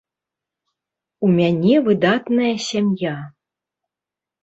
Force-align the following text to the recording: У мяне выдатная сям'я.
У 1.27 1.29
мяне 1.37 1.75
выдатная 1.91 2.51
сям'я. 2.71 3.17